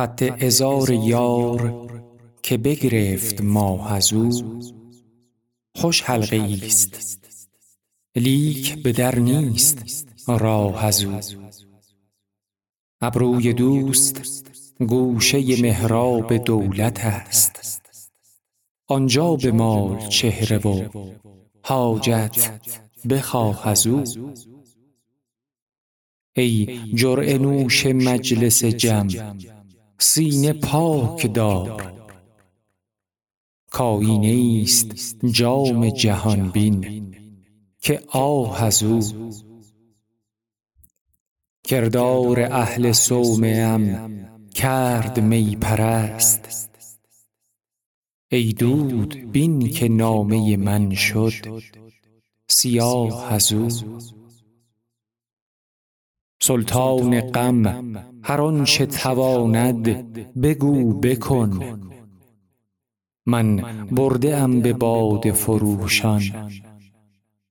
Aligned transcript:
خط 0.00 0.42
ازار 0.42 0.90
یار 0.90 1.90
که 2.42 2.56
بگرفت 2.58 3.40
ماه 3.40 3.92
از 3.92 4.12
او. 4.12 4.30
خوش 5.76 6.02
حلقه 6.02 6.58
است. 6.66 7.18
لیک 8.16 8.82
به 8.82 8.92
در 8.92 9.18
نیست 9.18 10.04
راه 10.26 10.84
از 10.84 11.06
ابروی 13.00 13.52
دوست 13.52 14.20
گوشه 14.78 15.62
محراب 15.62 16.36
دولت 16.36 17.04
است. 17.04 17.82
آنجا 18.86 19.36
به 19.36 19.52
مال 19.52 20.08
چهره 20.08 20.58
و 20.58 20.88
حاجت 21.62 22.60
بخواه 23.10 23.68
از 23.68 23.86
او. 23.86 24.04
ای 26.36 26.80
جرعه 26.94 27.38
نوش 27.38 27.86
مجلس 27.86 28.64
جم 28.64 29.08
سینه 30.02 30.52
پاک 30.52 31.34
دار. 31.34 31.92
کایینه 33.70 34.62
است 34.62 35.26
جام 35.26 35.90
جهان 35.90 36.50
بین. 36.50 37.14
که 37.80 38.02
آه 38.08 38.62
از 38.62 38.82
او. 38.82 39.00
کردار 41.64 42.40
اهل 42.40 42.92
صومعه 42.92 43.62
ام 43.62 44.10
کرد 44.54 45.20
می 45.20 45.56
پرست. 45.56 46.68
ای 48.28 48.52
دود 48.52 49.32
بین 49.32 49.68
که 49.68 49.88
نامه 49.88 50.56
من 50.56 50.94
شد. 50.94 51.62
سیاه 52.48 53.32
از 53.32 53.52
او. 53.52 53.68
سلطان 56.42 57.20
غم 57.20 57.66
هر 58.22 58.40
آنچه 58.40 58.86
تواند 58.86 59.82
بگو 60.42 61.00
بکن. 61.00 61.80
من 63.26 63.56
برده 63.90 64.36
ام 64.36 64.60
به 64.60 64.72
باده 64.72 65.32
فروشان 65.32 66.22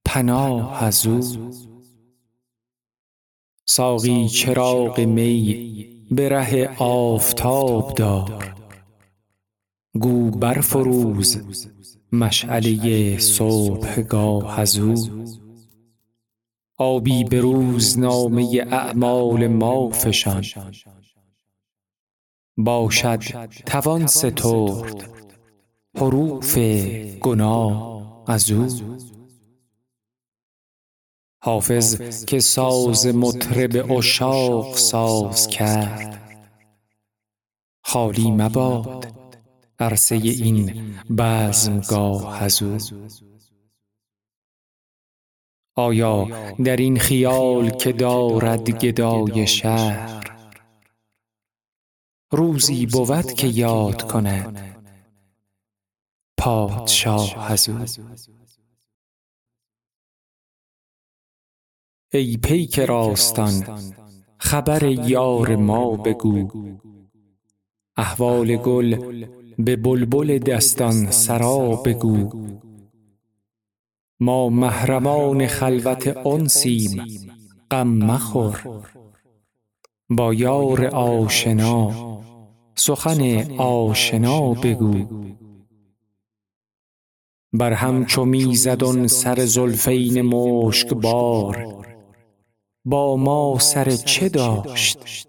پناه 0.05 0.83
از 0.83 1.07
او. 1.07 1.21
ساقی 3.65 4.27
چراغ 4.27 4.99
می 4.99 5.85
به 6.11 6.29
ره 6.29 6.75
آفتاب 6.77 7.93
دار. 7.93 8.55
گو 9.93 10.31
برفروز 10.31 11.37
مشعله 12.11 13.17
صبحگاه 13.17 14.59
از 14.59 14.79
او. 14.79 14.95
آبی 16.81 17.23
به 17.23 17.41
روزنامه 17.41 18.65
اعمال 18.71 19.47
ما 19.47 19.89
فشان. 19.89 20.45
باشد 22.57 23.19
توان 23.65 24.07
سترد 24.07 25.09
حروف 25.95 26.57
گناه 27.21 28.23
از 28.27 28.51
او. 28.51 28.67
حافظ 31.41 32.25
که 32.25 32.39
ساز 32.39 33.07
مطرب 33.07 33.91
عشاق 33.91 34.75
ساز 34.75 35.47
کرد. 35.47 36.21
خالی 37.83 38.31
مباد 38.31 39.13
عرصه 39.79 40.15
این 40.15 40.95
بزمگاه 41.17 42.43
از 42.43 42.63
او. 42.63 42.77
آیا 45.79 46.27
در 46.63 46.75
این 46.75 46.99
خیال 46.99 47.69
که 47.69 47.91
دارد 47.91 48.69
گدای 48.69 49.47
شهر؟ 49.47 50.19
روزی 52.31 52.85
بود 52.85 53.33
که 53.33 53.47
یاد 53.47 54.11
کند. 54.11 54.81
پادشاه 56.37 57.51
از 57.51 57.69
ای 62.13 62.37
پیک 62.37 62.79
راستان 62.79 63.81
خبر 64.37 64.83
یار 64.83 65.55
ما 65.55 65.95
بگو. 65.95 66.47
احوال 67.97 68.55
گل 68.55 69.15
به 69.57 69.75
بلبل 69.75 70.37
دستان 70.37 71.11
سرا 71.11 71.75
بگو. 71.75 72.29
ما 74.19 74.49
محرمان 74.49 75.47
خلوت 75.47 76.17
انسیم 76.27 77.05
غم 77.71 77.87
مخور. 77.87 78.83
با 80.09 80.33
یار 80.33 80.85
آشنا 80.85 81.91
سخن 82.75 83.51
آشنا 83.57 84.53
بگو. 84.53 85.05
بر 87.53 87.73
هم 87.73 88.05
چو 88.05 88.25
می 88.25 88.55
زد 88.55 89.07
سر 89.07 89.45
زلفین 89.45 90.21
مشکبار 90.21 91.85
با 92.85 93.17
ما 93.17 93.59
سر 93.59 93.91
چه 93.91 94.29
داشت 94.29 95.27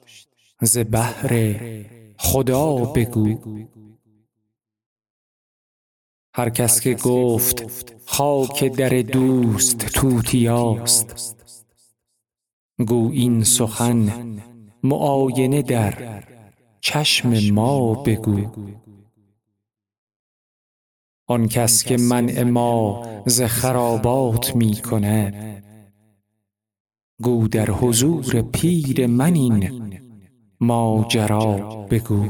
ز 0.62 0.78
بهر 0.78 1.60
خدا 2.18 2.74
بگو. 2.76 3.38
هر 6.34 6.50
کس 6.50 6.80
که 6.80 6.94
گفت 6.94 7.94
خاک 8.06 8.64
در 8.64 8.88
دوست 8.88 9.78
توتیاست 9.78 11.36
گو 12.86 13.10
این 13.12 13.44
سخن 13.44 14.30
معاینه 14.82 15.62
در 15.62 16.24
چشم 16.80 17.52
ما 17.52 17.94
بگو. 17.94 18.46
آن 21.26 21.48
کس 21.48 21.84
که 21.84 21.96
منع 21.96 22.42
ما 22.42 23.06
ز 23.26 23.42
خرابات 23.42 24.56
می 24.56 24.76
کند 24.76 25.64
گو 27.22 27.48
در 27.48 27.70
حضور 27.70 28.42
پیر 28.42 29.06
من 29.06 29.34
این 29.34 29.90
ماجرا 30.60 31.56
بگو. 31.90 32.26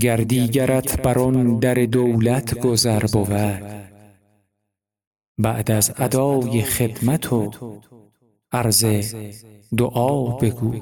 گر 0.00 0.16
دیگرت 0.16 1.02
بر 1.02 1.18
آن 1.18 1.58
در 1.58 1.74
دولت 1.74 2.58
گذر 2.58 3.06
بود. 3.06 3.62
بعد 5.38 5.70
از 5.70 5.92
ادای 5.96 6.62
خدمت 6.62 7.32
و 7.32 7.50
عرض 8.52 9.14
دعا 9.76 10.36
بگو. 10.36 10.80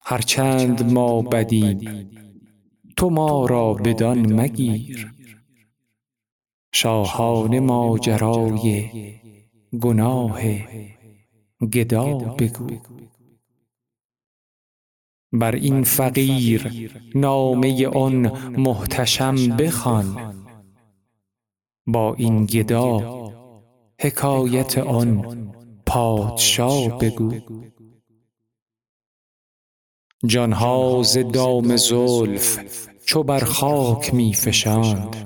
هرچند 0.00 0.92
ما 0.92 1.22
بدیم 1.22 2.10
تو 2.96 3.10
ما 3.10 3.46
را 3.46 3.74
بدان 3.74 4.32
مگیر. 4.40 5.12
شاهان 6.72 7.58
ماجرای 7.58 8.88
گناه 9.80 10.40
گدا 11.72 12.18
بگو. 12.18 12.66
بر 15.32 15.54
این 15.54 15.84
فقیر 15.84 16.90
نامه 17.14 17.86
آن 17.88 18.16
محتشم 18.58 19.56
بخوان. 19.56 20.34
با 21.86 22.14
این 22.14 22.46
گدا 22.46 23.22
حکایت 24.00 24.78
آن 24.78 25.38
پادشا 25.86 26.88
بگو. 26.88 27.34
جانها 30.26 31.02
ز 31.02 31.18
دام 31.18 31.76
زلف 31.76 32.88
چو 33.04 33.22
بر 33.22 33.44
خاک 33.44 34.14
می 34.14 34.34
فشاند 34.34 35.16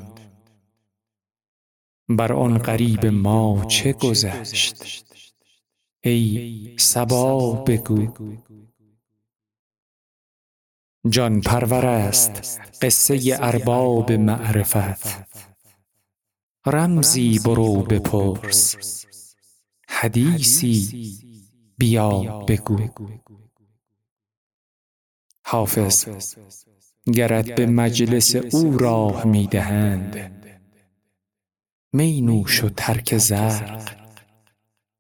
بر 2.09 2.33
آن 2.33 2.59
غریب 2.59 3.07
ما 3.07 3.65
چه 3.69 3.93
گذشت؟ 3.93 4.77
ای 6.05 6.77
صبا 6.79 7.53
بگو. 7.53 8.09
جان 11.11 11.41
پرور 11.41 11.87
است 11.87 12.61
قصه 12.83 13.39
ارباب 13.41 14.13
معرفت. 14.13 15.27
رمزی 16.67 17.39
برو 17.39 17.83
بپرس. 17.83 18.77
حدیثی 19.89 21.19
بیا 21.79 22.21
بگو. 22.49 22.89
حافظ 25.45 26.07
گرت 27.15 27.55
به 27.55 27.67
مجلس 27.67 28.37
او 28.37 28.79
راه 28.79 29.25
می 29.25 29.47
دهند 29.47 30.33
می 31.93 32.21
نوش 32.21 32.65
و 32.65 32.69
ترک 32.69 33.19
زرق 33.19 33.93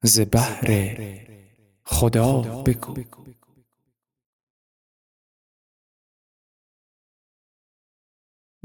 ز 0.02 0.20
بهر 0.20 0.98
خدا 1.84 2.40
بگو. 2.40 2.94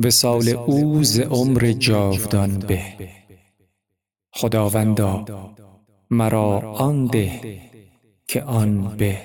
وصال 0.03 0.50
او 0.50 1.03
ز 1.03 1.19
عمر 1.19 1.71
جاودان 1.71 2.59
به. 2.59 2.83
خداوندا 4.33 5.25
مرا 6.09 6.59
آن 6.59 7.06
ده 7.06 7.62
که 8.27 8.44
آن 8.44 8.98
به. 8.98 9.18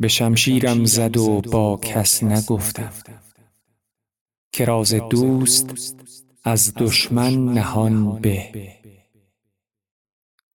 به 0.00 0.08
شمشیرم 0.08 0.84
زد 0.84 1.16
و 1.16 1.40
با 1.40 1.76
کس 1.76 2.22
نگفتم. 2.22 2.92
که 4.52 4.64
راز 4.64 4.94
دوست 4.94 5.94
از 6.44 6.72
دشمن 6.76 7.44
نهان 7.44 8.18
به. 8.20 8.72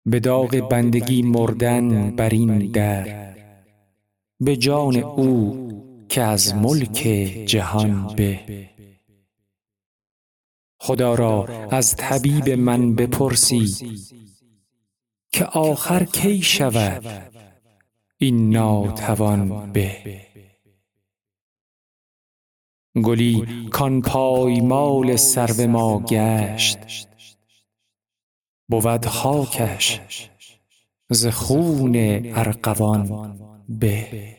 به. 0.06 0.20
داغ 0.20 0.68
بندگی 0.70 1.22
مردن 1.22 2.16
بر 2.16 2.28
این 2.28 2.58
در. 2.70 3.34
به 4.40 4.56
جان 4.56 4.96
او 4.96 5.67
که 6.08 6.22
از 6.22 6.54
ملک 6.54 7.02
جهان 7.46 8.06
به. 8.16 8.68
خدا 10.80 11.14
را 11.14 11.68
از 11.70 11.96
طبیب 11.96 12.50
من 12.50 12.94
بپرسی 12.94 13.76
که 15.32 15.44
آخر 15.44 16.04
کی 16.04 16.42
شود؟ 16.42 17.32
این 18.18 18.50
ناتوان 18.50 19.72
به. 19.72 20.20
گلی 23.02 23.68
کان 23.70 24.02
پایمال 24.02 25.16
سرو 25.16 25.66
ما 25.66 26.00
گشت. 26.00 26.78
بود 28.68 29.06
خاکش 29.06 30.00
ز 31.10 31.26
خون 31.26 31.92
ارغوان 32.34 33.38
به. 33.68 34.37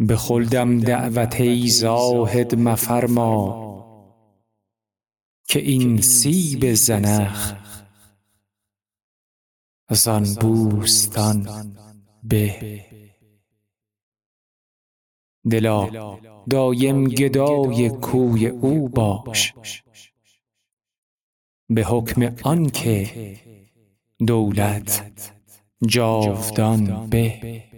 به 0.00 0.16
خلدم 0.16 0.80
دعوت 0.80 1.40
ای 1.40 1.68
زاهد 1.68 2.54
مفرما 2.54 3.70
که 5.48 5.60
این 5.60 6.00
سیب 6.00 6.74
زنخ 6.74 7.54
زان 9.90 10.34
بوستان 10.40 11.48
به. 12.22 12.80
دلا 15.50 15.90
دایم 16.50 17.08
گدای 17.08 17.90
کوی 17.90 18.46
او 18.46 18.88
باش. 18.88 19.54
به 21.68 21.84
حکم 21.84 22.36
آنکه 22.42 23.36
دولت 24.26 25.12
جاودان 25.86 27.10
به. 27.10 27.69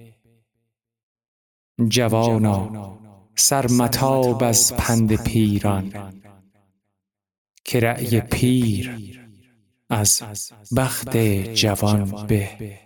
جوانا 1.88 2.98
سر 3.34 3.70
متاب 3.72 4.42
از 4.42 4.76
پند 4.76 5.24
پیران. 5.24 6.12
که 7.64 7.80
رأی 7.80 8.20
پیر 8.20 9.18
از 9.90 10.22
بخت 10.76 11.16
جوان 11.54 12.26
به. 12.26 12.78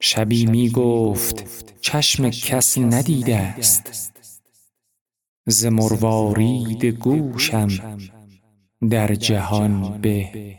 شبی 0.00 0.46
می 0.46 0.70
گفت 0.70 1.44
چشم 1.80 2.30
کس 2.30 2.78
ندیده 2.78 3.36
است. 3.36 4.12
ز 5.46 5.66
مروارید 5.66 6.84
گوشم 6.84 7.98
در 8.90 9.14
جهان 9.14 10.00
به. 10.00 10.54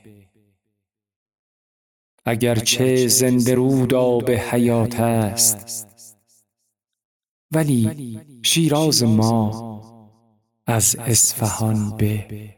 اگرچه 2.25 3.07
زنده 3.07 3.55
رود 3.55 3.93
آب 3.93 4.31
حیات 4.31 4.99
است 4.99 5.94
ولی 7.51 8.19
شیراز 8.44 9.03
ما 9.03 9.75
از 10.65 10.95
اصفهان 10.95 11.97
به. 11.97 12.56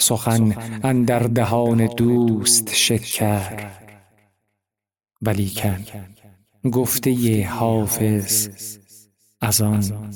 سخن 0.00 0.80
اندر 0.84 1.18
دهان 1.18 1.86
دوست 1.86 2.74
شکر 2.74 3.70
ولیکن 5.22 5.84
گفته 6.72 7.44
حافظ 7.46 8.48
از 9.40 9.60
آن 9.60 10.10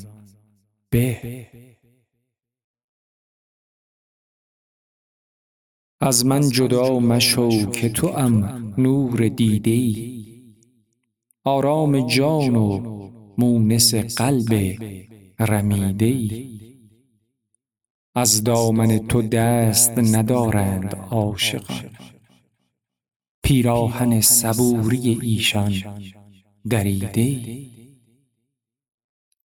به. 0.90 1.46
از 6.00 6.26
من 6.26 6.50
جدا 6.50 6.98
مشو 6.98 7.70
که 7.70 7.88
توام 7.88 8.74
نور 8.78 9.28
دیده 9.28 10.15
آرام 11.46 12.06
جان 12.06 12.56
و 12.56 12.80
مونس 13.38 13.94
قلب 13.94 14.78
رمیده 15.38 16.06
ای 16.06 16.48
از 18.14 18.44
دامن 18.44 18.98
تو 18.98 19.22
دست 19.22 19.98
ندارند 19.98 20.94
عاشقان. 20.94 21.90
پیراهن 23.42 24.20
صبوری 24.20 25.18
ایشان 25.22 25.72
دریده 26.70 27.40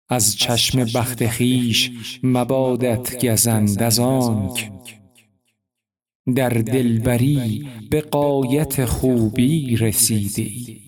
از 0.09 0.37
چشم 0.37 0.85
بخت 0.95 1.27
خویش 1.27 1.91
مبادت 2.23 3.25
گزند 3.25 3.83
از 3.83 3.99
آنک. 3.99 4.71
در 6.35 6.49
دلبری 6.49 7.67
به 7.89 8.01
غایت 8.01 8.85
خوبی 8.85 9.75
رسیده 9.75 10.41
ای 10.41 10.84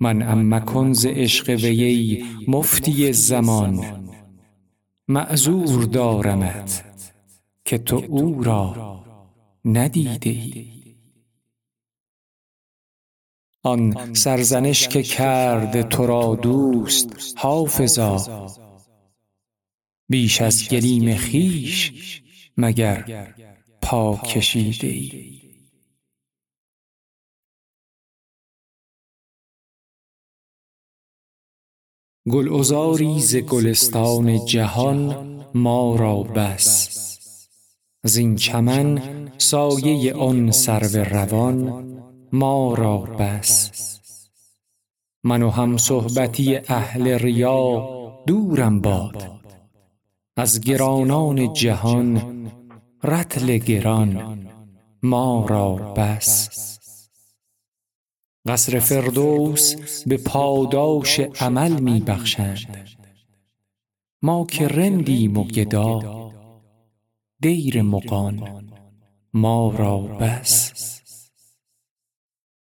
منعم 0.00 0.54
مکن 0.54 0.92
ز 0.92 1.06
عشق 1.06 1.48
وی 1.48 2.24
مفتی 2.48 3.12
زمان. 3.12 4.04
معذور 5.08 5.84
دارمت 5.84 6.84
که 7.64 7.78
تو 7.78 8.02
او 8.08 8.42
را 8.42 9.04
ندیده 9.64 10.30
ای 10.30 10.74
آن 13.62 14.14
سرزنش 14.14 14.88
که 14.88 15.02
کرد 15.02 15.88
تو 15.88 16.06
را 16.06 16.34
دوست 16.34 17.34
حافظا. 17.36 18.46
بیش 20.08 20.40
از 20.40 20.68
گلیم 20.68 21.16
خویش 21.16 21.92
مگر 22.56 23.28
پا 23.82 24.16
کشیده 24.16 24.86
ای 24.86 25.43
گلعذاری 32.30 33.20
ز 33.20 33.36
گلستان 33.36 34.44
جهان 34.44 35.16
ما 35.54 35.96
را 35.96 36.22
بس. 36.22 36.90
زین 38.04 38.36
چمن 38.36 39.02
سایه 39.38 40.14
آن 40.14 40.50
سرو 40.50 41.04
روان 41.04 41.84
ما 42.32 42.74
را 42.74 42.98
بس. 42.98 43.70
من 45.24 45.42
و 45.42 45.50
همصحبتی 45.50 46.56
اهل 46.68 47.08
ریا 47.08 47.88
دورم 48.26 48.80
باد. 48.80 49.30
از 50.36 50.60
گرانان 50.60 51.52
جهان 51.52 52.22
رطل 53.02 53.58
گران 53.58 54.38
ما 55.02 55.46
را 55.48 55.74
بس. 55.74 56.73
قصر 58.46 58.78
فردوس 58.78 59.74
به 60.06 60.16
پاداش 60.16 61.20
عمل 61.20 61.80
می 61.80 62.00
بخشند 62.00 62.88
ما 64.22 64.46
که 64.46 64.68
رندیم 64.68 65.36
و 65.36 65.44
گدا 65.44 66.30
دیر 67.40 67.82
مغان 67.82 68.64
ما 69.34 69.70
را 69.70 69.98
بس. 69.98 70.72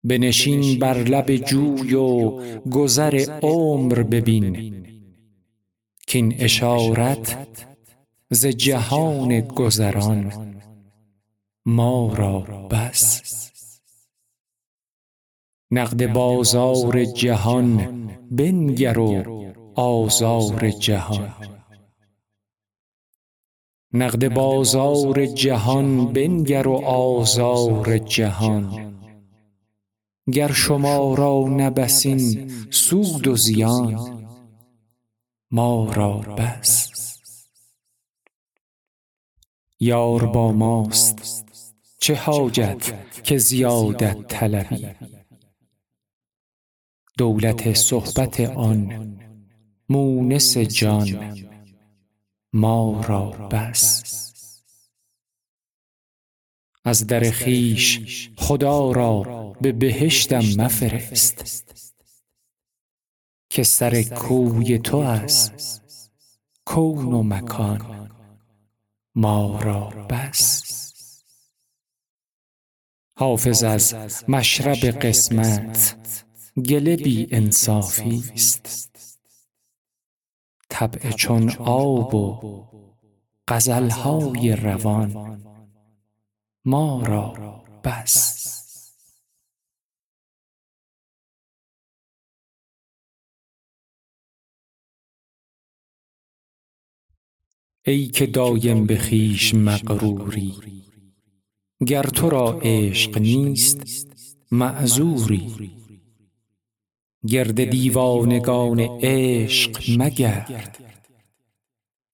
بنشین 0.05 0.79
بر 0.79 0.99
لب 0.99 1.37
جوی 1.37 1.95
و 1.95 2.31
گذر 2.69 3.39
عمر 3.43 4.03
ببین 4.03 4.77
کاین 6.13 6.35
اشارت 6.39 7.37
ز 8.31 8.47
جهان 8.47 9.41
گذران 9.41 10.57
ما 11.67 12.15
را 12.15 12.41
بس. 12.71 13.46
نقد 15.71 16.13
بازار 16.13 17.05
جهان 17.05 18.07
بنگر 18.31 18.99
و 18.99 19.25
آزار 19.75 20.71
جهان. 20.71 21.35
نقد 23.93 24.35
بازار 24.35 25.27
جهان 25.27 26.13
بنگر 26.13 26.69
و 26.69 26.75
آزار 26.87 27.99
جهان. 27.99 28.95
گر 30.33 30.53
شما 30.53 31.15
را 31.15 31.45
نه 31.49 31.71
بس 31.71 32.07
این 32.07 32.53
سود 32.71 33.27
و 33.29 33.37
زیان. 33.37 34.27
ما 35.51 35.93
را 35.93 36.13
بس. 36.19 36.91
یار 39.81 40.27
با 40.27 40.53
ماست. 40.53 41.45
چه 41.99 42.15
حاجت 42.15 42.93
که 43.23 43.39
زیادت 43.39 44.27
طلبی؟ 44.29 44.87
دولت 47.19 47.73
صحبت 47.73 48.41
آن 48.41 49.17
مونس 49.89 50.59
جان 50.59 51.37
ما 52.53 53.05
را 53.09 53.31
بس. 53.31 54.03
از 56.85 57.07
در 57.07 57.31
خیش 57.31 58.31
خدا 58.37 58.93
را 58.93 59.23
به 59.61 59.73
بهشتم 59.73 60.43
مفرست 60.59 61.67
که 63.51 63.63
سر 63.63 64.03
کوی 64.03 64.79
تو 64.79 64.97
است. 64.97 66.11
کون 66.65 67.13
و 67.13 67.23
مکان 67.23 68.11
ما 69.15 69.61
را 69.63 70.07
بس. 70.11 70.63
حافظ 73.19 73.63
از 73.63 73.95
مشرب 74.29 74.77
قسمت. 74.77 76.26
گله 76.65 76.97
بی 76.97 77.27
انصافی 77.31 78.25
است. 78.35 78.87
طبع 80.69 81.11
چون 81.11 81.51
آب 81.59 82.15
و 82.15 82.67
غزلهای 83.49 84.57
روان 84.57 85.43
ما 86.65 87.03
را 87.03 87.65
بس. 87.85 88.47
ای 97.85 98.07
که 98.07 98.27
دایم 98.27 98.87
به 98.87 98.99
خویش 98.99 99.55
مغروری 99.55 100.83
گر 101.87 102.03
تو 102.03 102.31
را 102.31 102.61
عشق 102.63 103.19
نیست 103.19 104.07
معذوری. 104.51 105.77
گرد 107.29 107.65
دیوانگان 107.65 108.81
عشق 109.03 110.01
مگرد. 110.01 110.79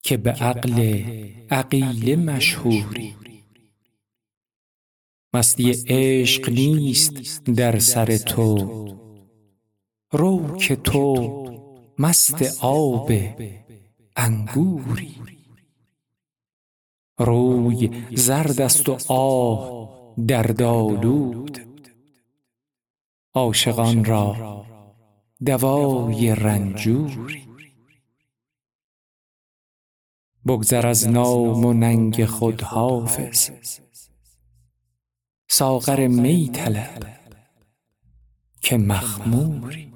که 0.03 0.17
به 0.17 0.31
عقل 0.31 1.05
عقیله 1.51 2.17
مشهوری. 2.17 3.15
مستی 5.35 5.75
عشق 5.89 6.51
نیست 6.51 7.45
در 7.45 7.79
سر 7.79 8.17
تو. 8.17 8.83
رو 10.13 10.57
که 10.57 10.77
تو 10.77 11.43
مست 11.99 12.59
آب 12.61 13.13
انگوری. 14.17 15.15
روی 17.19 17.91
زرد 18.15 18.61
است 18.61 18.89
و 18.89 18.99
آه 19.09 20.15
دردآلود 20.29 21.59
عاشقان 23.35 24.05
را 24.05 24.62
دوای 25.47 26.35
رنجوری 26.35 27.49
بگذر 30.47 30.87
از 30.87 31.09
نام 31.09 31.65
و 31.65 31.73
ننگ 31.73 32.25
خود 32.25 32.63
حافظ. 32.63 33.51
ساغر 35.49 36.07
می 36.07 36.51
طلب 36.55 37.19
که 38.61 38.77
مخموری 38.77 39.92